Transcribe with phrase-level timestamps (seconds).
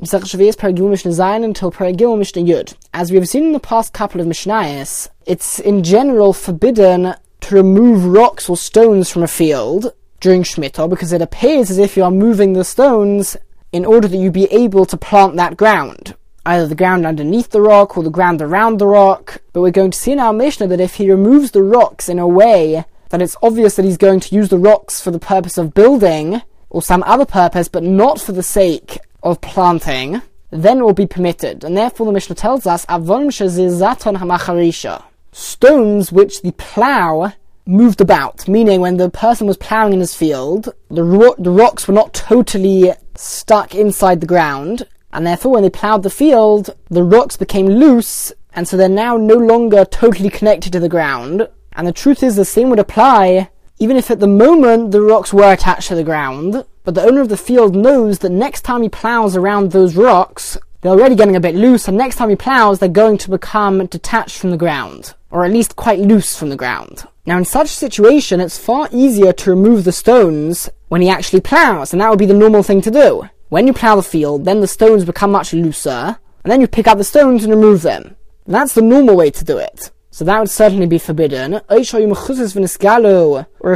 [0.00, 1.12] Mishnah
[1.44, 1.70] until
[2.16, 2.74] Mishnah Yud.
[2.94, 7.54] As we have seen in the past couple of Mishnayos, it's in general forbidden to
[7.54, 12.04] remove rocks or stones from a field during Shemitah because it appears as if you
[12.04, 13.36] are moving the stones
[13.72, 16.14] in order that you be able to plant that ground.
[16.46, 19.42] Either the ground underneath the rock or the ground around the rock.
[19.52, 22.18] But we're going to see in our Mishnah that if he removes the rocks in
[22.18, 25.58] a way that it's obvious that he's going to use the rocks for the purpose
[25.58, 26.40] of building
[26.70, 31.64] or some other purpose, but not for the sake of planting, then will be permitted.
[31.64, 35.04] And therefore the Mishnah tells us, Avon Shazizaton Hamacharisha.
[35.32, 37.32] Stones which the plough
[37.66, 41.86] moved about, meaning when the person was ploughing in his field, the, ro- the rocks
[41.86, 47.04] were not totally stuck inside the ground, and therefore when they ploughed the field, the
[47.04, 51.48] rocks became loose, and so they're now no longer totally connected to the ground.
[51.72, 53.48] And the truth is the same would apply
[53.80, 57.22] even if at the moment the rocks were attached to the ground, but the owner
[57.22, 61.34] of the field knows that next time he plows around those rocks, they're already getting
[61.34, 64.58] a bit loose, and next time he plows, they're going to become detached from the
[64.58, 67.04] ground, or at least quite loose from the ground.
[67.24, 71.40] Now, in such a situation, it's far easier to remove the stones when he actually
[71.40, 73.28] plows, and that would be the normal thing to do.
[73.48, 76.86] When you plow the field, then the stones become much looser, and then you pick
[76.86, 78.16] up the stones and remove them.
[78.44, 79.90] And that's the normal way to do it.
[80.20, 81.62] So that would certainly be forbidden.
[81.70, 81.92] Or if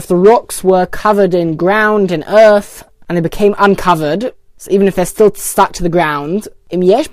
[0.07, 4.95] the rocks were covered in ground, in earth, and they became uncovered, so even if
[4.95, 7.13] they're still stuck to the ground, if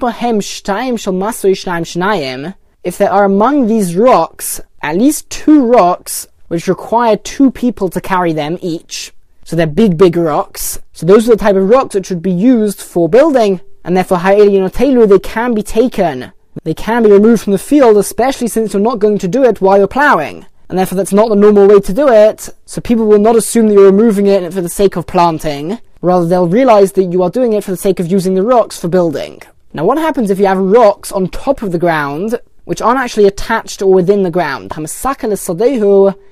[2.98, 8.34] there are among these rocks at least two rocks which require two people to carry
[8.34, 9.14] them each,
[9.46, 10.78] so they're big, big rocks.
[10.92, 14.20] So those are the type of rocks which would be used for building, and therefore
[14.20, 19.00] they can be taken they can be removed from the field, especially since you're not
[19.00, 20.45] going to do it while you're ploughing.
[20.70, 23.68] And therefore that's not the normal way to do it, so people will not assume
[23.68, 25.80] that you're removing it for the sake of planting.
[26.02, 28.80] Rather, they'll realize that you are doing it for the sake of using the rocks
[28.80, 29.42] for building.
[29.73, 33.25] Now what happens if you have rocks on top of the ground, which aren't actually
[33.25, 34.72] attached or within the ground?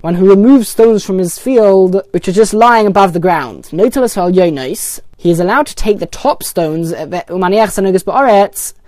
[0.02, 3.70] One who removes stones from his field, which are just lying above the ground.
[5.18, 7.06] He is allowed to take the top stones, eh,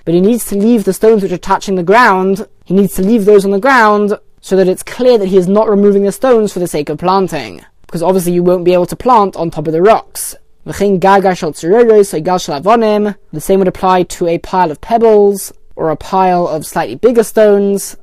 [0.06, 3.02] but he needs to leave the stones which are touching the ground, he needs to
[3.02, 6.12] leave those on the ground so that it's clear that he is not removing the
[6.12, 7.64] stones for the sake of planting.
[7.82, 10.36] Because obviously you won't be able to plant on top of the rocks.
[13.32, 17.24] The same would apply to a pile of pebbles, or a pile of slightly bigger
[17.24, 17.98] stones.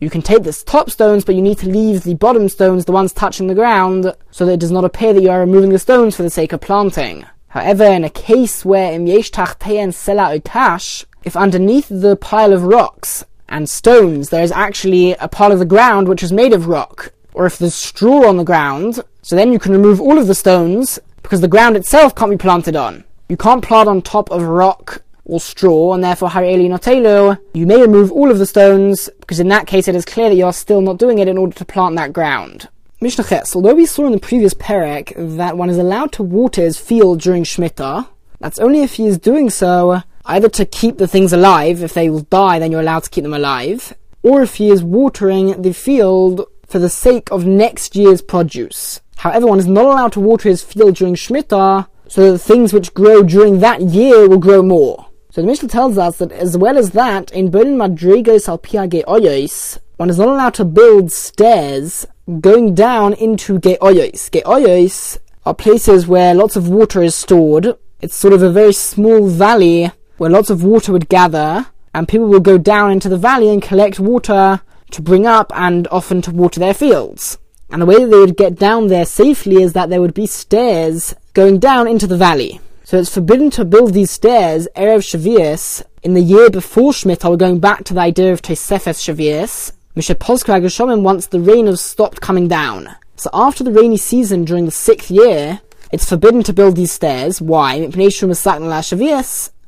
[0.00, 2.92] You can take the top stones, but you need to leave the bottom stones, the
[2.92, 5.78] ones touching the ground, so that it does not appear that you are removing the
[5.78, 7.26] stones for the sake of planting.
[7.48, 12.64] However, in a case where im yesh tachtein sela otash, if underneath the pile of
[12.64, 16.66] rocks and stones there is actually a part of the ground which is made of
[16.68, 20.26] rock, or if there's straw on the ground, so then you can remove all of
[20.26, 23.04] the stones because the ground itself can't be planted on.
[23.28, 27.80] You can't plant on top of rock or straw, and therefore Hari Notelu, you may
[27.80, 30.52] remove all of the stones, because in that case it is clear that you are
[30.52, 32.68] still not doing it in order to plant that ground.
[33.00, 36.62] Mishnah Ches, although we saw in the previous Perek that one is allowed to water
[36.62, 38.08] his field during Shemitah,
[38.40, 42.10] that's only if he is doing so either to keep the things alive, if they
[42.10, 43.94] will die then you're allowed to keep them alive,
[44.24, 49.00] or if he is watering the field for the sake of next year's produce.
[49.18, 52.72] However, one is not allowed to water his field during Shemitah, so that the things
[52.72, 55.06] which grow during that year will grow more.
[55.30, 59.78] So the Mishnah tells us that as well as that, in Berlin Madrigos al Oyos,
[59.98, 62.04] one is not allowed to build stairs
[62.40, 64.30] going down into geoyos.
[64.30, 67.74] Geoyos are places where lots of water is stored.
[68.02, 72.28] It's sort of a very small valley where lots of water would gather, and people
[72.28, 76.30] will go down into the valley and collect water to bring up and often to
[76.30, 77.38] water their fields.
[77.70, 80.26] And the way that they would get down there safely is that there would be
[80.26, 82.60] stairs going down into the valley.
[82.84, 87.30] So it's forbidden to build these stairs Erev Sheviis in the year before Shemitah.
[87.30, 91.80] We're going back to the idea of Tosefes Sheviis, Mishapolska Geshomim once the rain has
[91.80, 92.88] stopped coming down.
[93.16, 95.60] So after the rainy season during the sixth year,
[95.90, 97.42] it's forbidden to build these stairs.
[97.42, 97.84] Why?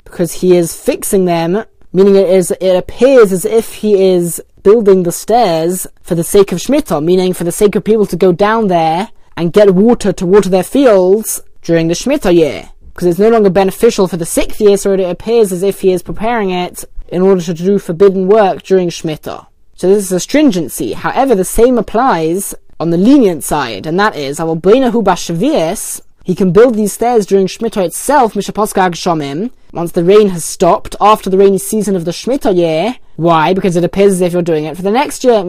[0.04, 5.02] Because he is fixing them, meaning it is it appears as if he is building
[5.02, 8.30] the stairs for the sake of Shemitah, meaning for the sake of people to go
[8.30, 12.70] down there and get water to water their fields during the Shemitah year.
[12.94, 15.92] Because it's no longer beneficial for the sixth year, so it appears as if he
[15.92, 19.48] is preparing it in order to do forbidden work during Shemitah.
[19.80, 20.92] So this is a stringency.
[20.92, 24.36] However, the same applies on the lenient side, and that is,
[26.22, 31.30] he can build these stairs during Shemitah itself, Shomim, once the rain has stopped, after
[31.30, 32.96] the rainy season of the Shemitah year.
[33.16, 33.54] Why?
[33.54, 35.42] Because it appears as if you're doing it for the next year,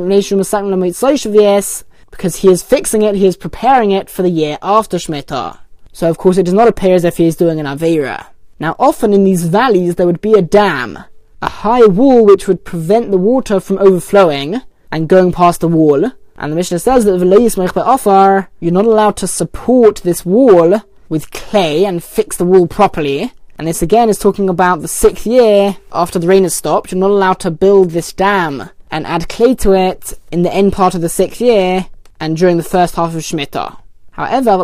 [2.10, 5.60] because he is fixing it, he is preparing it for the year after Shemitah.
[5.92, 8.28] So of course it does not appear as if he is doing an Avera.
[8.62, 11.00] Now often in these valleys there would be a dam,
[11.42, 14.62] a high wall which would prevent the water from overflowing
[14.92, 16.12] and going past the wall.
[16.38, 21.86] And the Mishnah says that offer, you're not allowed to support this wall with clay
[21.86, 23.34] and fix the wall properly.
[23.58, 26.92] And this again is talking about the sixth year after the rain has stopped.
[26.92, 30.74] You're not allowed to build this dam and add clay to it in the end
[30.74, 31.88] part of the sixth year
[32.20, 33.78] and during the first half of Shemitah.
[34.12, 34.58] However,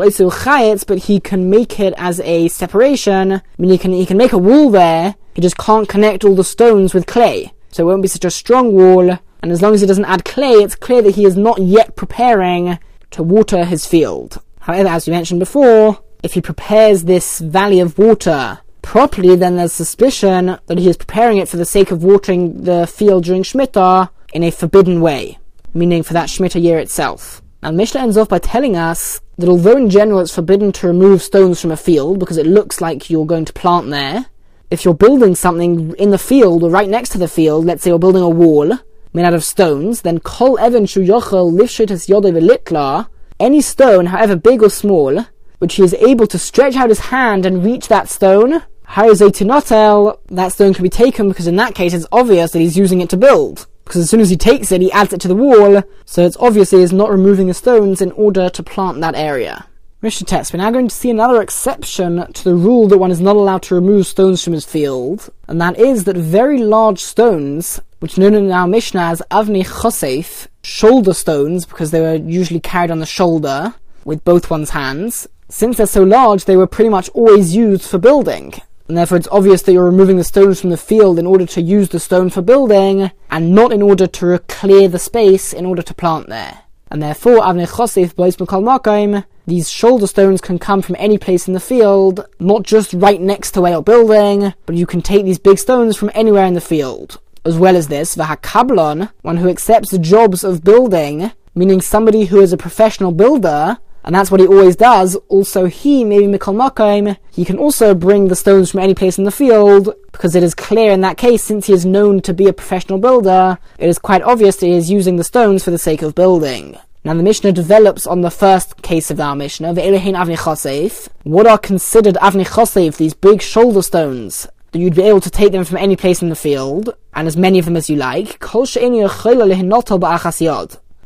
[0.83, 3.33] but he can make it as a separation.
[3.33, 5.15] I mean, he can he can make a wall there.
[5.37, 8.31] He just can't connect all the stones with clay, so it won't be such a
[8.31, 9.19] strong wall.
[9.43, 11.95] And as long as he doesn't add clay, it's clear that he is not yet
[11.95, 12.79] preparing
[13.11, 14.41] to water his field.
[14.61, 19.73] However, as we mentioned before, if he prepares this valley of water properly, then there's
[19.73, 24.09] suspicion that he is preparing it for the sake of watering the field during Shemitah
[24.33, 25.37] in a forbidden way,
[25.71, 27.43] meaning for that Shemitah year itself.
[27.61, 31.21] And Mishnah ends off by telling us that although in general it's forbidden to remove
[31.21, 34.25] stones from a field because it looks like you're going to plant there,
[34.69, 37.89] if you're building something in the field or right next to the field, let's say
[37.89, 38.77] you're building a wall
[39.13, 43.07] made out of stones, then kol evan shu yochel lifshit yodei
[43.39, 45.25] any stone, however big or small,
[45.59, 48.63] which he is able to stretch out his hand and reach that stone,
[48.95, 53.01] tell that stone can be taken because in that case it's obvious that he's using
[53.01, 55.35] it to build because as soon as he takes it, he adds it to the
[55.35, 59.65] wall, so it's obviously is not removing the stones in order to plant that area.
[59.99, 63.19] Mishnah Tes, we're now going to see another exception to the rule that one is
[63.19, 67.81] not allowed to remove stones from his field, and that is that very large stones,
[67.99, 72.59] which are known in our Mishnah as Avni Chosef, shoulder stones, because they were usually
[72.59, 73.73] carried on the shoulder
[74.05, 77.97] with both one's hands, since they're so large, they were pretty much always used for
[77.97, 78.53] building
[78.88, 81.61] and therefore it's obvious that you're removing the stones from the field in order to
[81.61, 85.81] use the stone for building, and not in order to clear the space in order
[85.81, 86.59] to plant there.
[86.89, 91.53] And therefore, Avnei Chosif Bois Makom, these shoulder stones can come from any place in
[91.53, 95.39] the field, not just right next to where you're building, but you can take these
[95.39, 97.19] big stones from anywhere in the field.
[97.45, 102.25] As well as this, the hakablon, one who accepts the jobs of building, meaning somebody
[102.25, 105.15] who is a professional builder, and that's what he always does.
[105.29, 109.23] Also, he, maybe Mikol Makim, he can also bring the stones from any place in
[109.23, 112.47] the field, because it is clear in that case, since he is known to be
[112.47, 115.77] a professional builder, it is quite obvious that he is using the stones for the
[115.77, 116.77] sake of building.
[117.07, 121.07] Now the Mishnah develops on the first case of our Mishnah, the Avni Chosef.
[121.24, 124.45] What are considered Avni Chosef, these big shoulder stones?
[124.74, 127.38] That you'd be able to take them from any place in the field, and as
[127.38, 128.44] many of them as you like.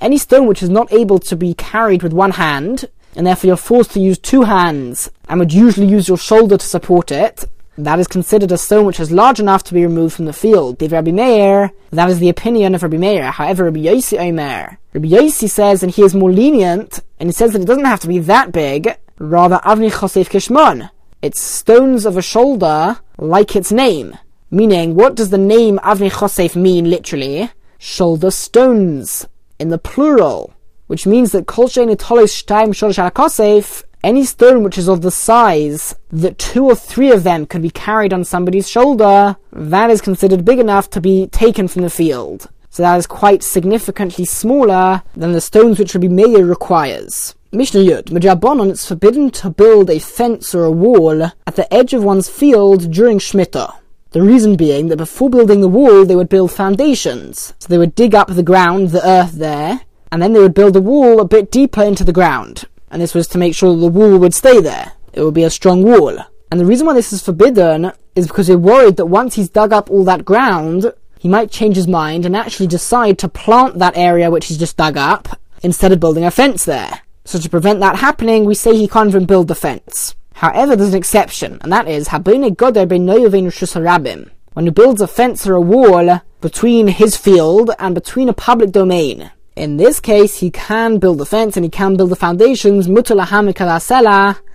[0.01, 3.56] Any stone which is not able to be carried with one hand, and therefore you're
[3.56, 7.45] forced to use two hands, and would usually use your shoulder to support it,
[7.85, 10.77] that is considered a stone which is large enough to be removed from the field.
[10.77, 13.31] Div Rabbi Meir, that is the opinion of Rabbi Meir.
[13.31, 17.53] However, Rabbi Yossi Omer, Rabbi Yossi says, and he is more lenient, and he says
[17.53, 20.89] that it doesn't have to be that big, rather Avni Chosef Kishmon.
[21.21, 24.17] It's stones of a shoulder, like its name.
[24.49, 27.51] Meaning, what does the name Avni Chosef mean literally?
[27.77, 29.25] Shoulder stones
[29.59, 30.53] in the plural,
[30.87, 36.65] which means that kol shtaim sholosh any stone which is of the size that two
[36.65, 40.89] or three of them could be carried on somebody's shoulder, that is considered big enough
[40.92, 42.50] to be taken from the field.
[42.69, 47.36] So that is quite significantly smaller than the stones which Rabbi Meir requires.
[47.51, 51.94] Mishnah Yud, Majabonon, it's forbidden to build a fence or a wall at the edge
[51.94, 53.75] of one's field during Shemitah.
[54.12, 57.53] The reason being that before building the wall, they would build foundations.
[57.60, 59.81] So they would dig up the ground, the earth there,
[60.12, 62.65] and then they would build a wall a bit deeper into the ground.
[62.91, 64.91] And this was to make sure that the wall would stay there.
[65.13, 66.19] It would be a strong wall.
[66.51, 69.71] And the reason why this is forbidden is because they're worried that once he's dug
[69.71, 73.95] up all that ground, he might change his mind and actually decide to plant that
[73.95, 77.01] area which he's just dug up instead of building a fence there.
[77.24, 80.15] So to prevent that happening, we say he can't even build the fence.
[80.33, 84.31] However, there's an exception, and that is Habine Goder Rabim.
[84.53, 88.71] When he builds a fence or a wall between his field and between a public
[88.71, 89.31] domain.
[89.55, 92.86] In this case, he can build the fence and he can build the foundations.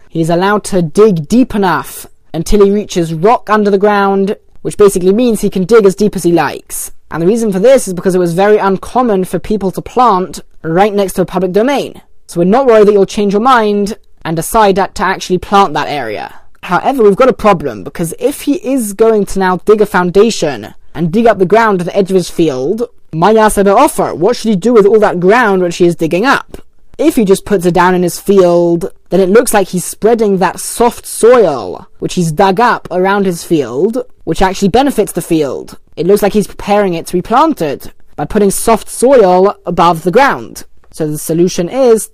[0.09, 5.12] He's allowed to dig deep enough until he reaches rock under the ground, which basically
[5.12, 6.93] means he can dig as deep as he likes.
[7.11, 10.41] And the reason for this is because it was very uncommon for people to plant
[10.62, 12.00] right next to a public domain.
[12.26, 15.88] So we're not worried that you'll change your mind and decide to actually plant that
[15.88, 16.41] area.
[16.62, 20.75] However, we've got a problem because if he is going to now dig a foundation
[20.95, 24.51] and dig up the ground at the edge of his field, Mayasebe offer, what should
[24.51, 26.59] he do with all that ground which he is digging up?
[26.99, 30.39] If he just puts it down in his field, then it looks like he's spreading
[30.39, 35.79] that soft soil which he's dug up around his field, which actually benefits the field.
[35.97, 40.11] It looks like he's preparing it to be planted by putting soft soil above the
[40.11, 40.65] ground.
[40.91, 42.09] So the solution is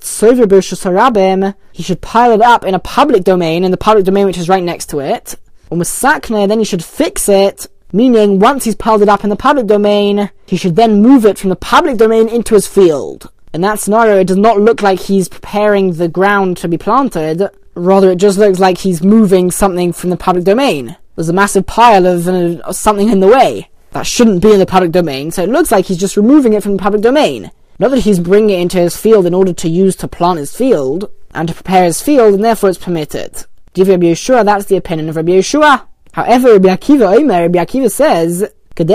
[1.72, 4.48] he should pile it up in a public domain, in the public domain which is
[4.48, 5.36] right next to it.
[5.70, 9.66] Umasakne, then he should fix it, meaning once he's piled it up in the public
[9.66, 13.30] domain, he should then move it from the public domain into his field.
[13.54, 17.48] In that scenario, it does not look like he's preparing the ground to be planted,
[17.74, 20.96] rather it just looks like he's moving something from the public domain.
[21.16, 24.66] There's a massive pile of uh, something in the way that shouldn't be in the
[24.66, 27.50] public domain, so it looks like he's just removing it from the public domain.
[27.78, 30.56] Not that he's bringing it into his field in order to use to plant his
[30.56, 33.44] field and to prepare his field, and therefore it's permitted.
[33.74, 35.86] Give Rabbi Yehoshua, that's the opinion of Rabbi Yehoshua.
[36.12, 38.86] However, Rabbi Akiva Omer, Rabbi Akiva says, in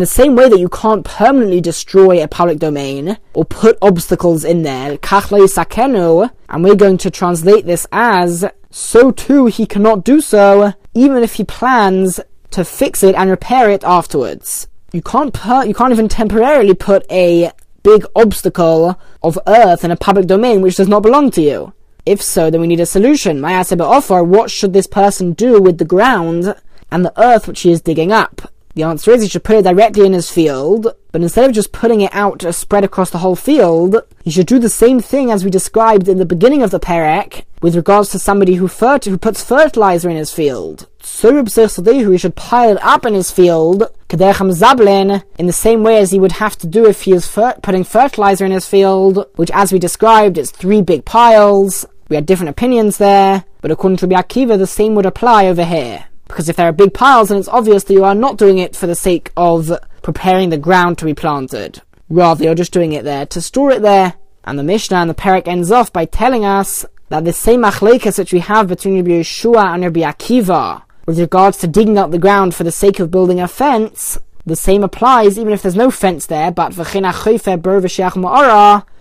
[0.00, 4.62] the same way that you can't permanently destroy a public domain or put obstacles in
[4.62, 11.22] there, and we're going to translate this as, so too he cannot do so, even
[11.22, 12.20] if he plans
[12.50, 17.04] to fix it and repair it afterwards you can't put, you can't even temporarily put
[17.10, 17.50] a
[17.82, 21.72] big obstacle of earth in a public domain which does not belong to you.
[22.06, 23.44] If so, then we need a solution.
[23.44, 26.54] Offer, what should this person do with the ground
[26.90, 28.50] and the earth which he is digging up?
[28.74, 31.70] The answer is he should put it directly in his field, but instead of just
[31.70, 35.30] putting it out to spread across the whole field, he should do the same thing
[35.30, 39.18] as we described in the beginning of the Perek with regards to somebody who, who
[39.18, 40.88] puts fertilizer in his field.
[41.00, 46.18] So he should pile it up in his field, in the same way as he
[46.18, 49.72] would have to do if he is fer- putting fertilizer in his field, which as
[49.72, 51.86] we described is three big piles.
[52.08, 55.64] We had different opinions there, but according to Rabbi Akiva, the same would apply over
[55.64, 56.04] here.
[56.28, 58.76] Because if there are big piles, then it's obvious that you are not doing it
[58.76, 59.70] for the sake of
[60.02, 61.80] preparing the ground to be planted.
[62.08, 64.14] Rather, you're just doing it there to store it there.
[64.44, 68.18] And the Mishnah and the Perek ends off by telling us that the same achlekas
[68.18, 72.18] which we have between Rabbi Yehoshua and Rabbi Akiva with regards to digging up the
[72.18, 75.90] ground for the sake of building a fence, the same applies even if there's no
[75.90, 76.76] fence there, but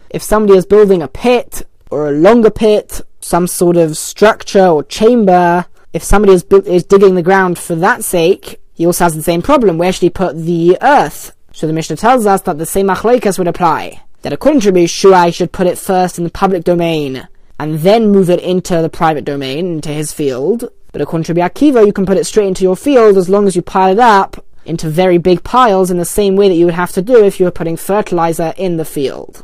[0.10, 4.83] if somebody is building a pit or a longer pit, some sort of structure or
[4.83, 9.21] chamber, if somebody is, is digging the ground for that sake, he also has the
[9.21, 9.77] same problem.
[9.77, 11.35] Where should he put the earth?
[11.53, 14.01] So the Mishnah tells us that the same achleikas would apply.
[14.23, 14.88] That according to Rabbi
[15.25, 17.27] he should put it first in the public domain
[17.59, 20.69] and then move it into the private domain, into his field.
[20.91, 23.55] But according to Akiva, you can put it straight into your field as long as
[23.55, 26.73] you pile it up into very big piles in the same way that you would
[26.73, 29.43] have to do if you were putting fertilizer in the field.